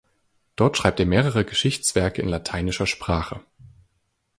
[0.55, 3.41] Dort schreibt er mehrere Geschichtswerke in lateinischer Sprache.